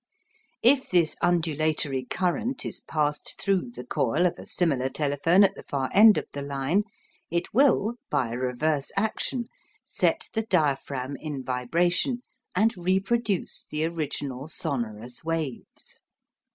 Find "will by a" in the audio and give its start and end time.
7.53-8.35